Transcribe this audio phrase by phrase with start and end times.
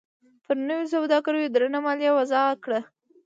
[0.43, 2.79] پر نویو سوداګرو درنه مالیه وضعه کړه.